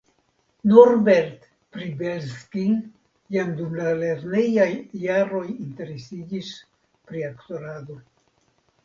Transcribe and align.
Norbert 0.69 1.43
Pribelszki 1.75 2.63
jam 3.35 3.51
dum 3.59 3.75
la 3.81 3.91
lernejaj 3.99 4.71
jaroj 5.03 5.43
interesiĝis 5.51 6.51
pri 7.11 7.23
aktorado. 7.29 7.99